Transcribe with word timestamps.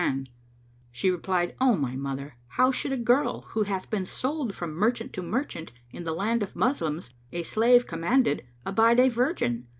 [FN#513] 0.01 0.27
She 0.91 1.11
replied, 1.11 1.55
"O 1.61 1.75
my 1.75 1.95
mother, 1.95 2.33
how 2.47 2.71
should 2.71 2.91
a 2.91 2.97
girl, 2.97 3.41
who 3.49 3.61
hath 3.65 3.87
been 3.91 4.07
sold 4.07 4.55
from 4.55 4.71
merchant 4.73 5.13
to 5.13 5.21
merchant 5.21 5.71
in 5.91 6.05
the 6.05 6.11
land 6.15 6.41
of 6.41 6.55
Moslems, 6.55 7.11
a 7.31 7.43
slave 7.43 7.85
commanded, 7.85 8.43
abide 8.65 8.99
a 8.99 9.09
virgin? 9.11 9.67